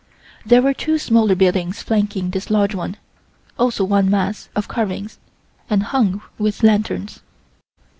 [0.43, 2.97] There were two smaller buildings flanking this large one,
[3.59, 5.19] also one mass of carvings
[5.69, 7.19] and hung with lanterns.